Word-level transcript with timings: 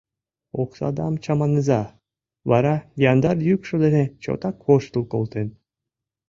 Оксадам 0.61 1.13
чаманыза,— 1.23 1.81
вара 2.49 2.75
яндар 3.11 3.37
йӱкшӧ 3.47 3.75
дене 3.83 4.03
чотак 4.23 4.55
воштыл 4.65 5.03
колтен. 5.11 5.47